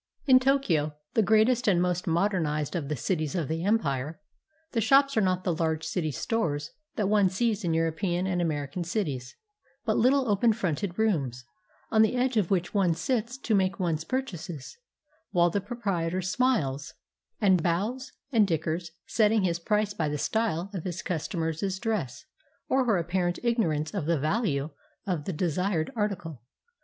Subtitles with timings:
[0.25, 4.19] In Tokyo, the greatest and most modernized of the cities of the empire,
[4.71, 8.83] the shops are not the large city stores that one sees in European and American
[8.83, 9.35] cities,
[9.85, 11.45] but little open fronted rooms,
[11.91, 14.75] on the edge of which one sits to make one's purchases,
[15.29, 16.95] while the proprietor smiles
[17.39, 22.25] and bows and dickers; setting his price by the style of his customer's dress,
[22.67, 24.71] or her apparent ignorance of the value
[25.05, 26.41] of the desired article.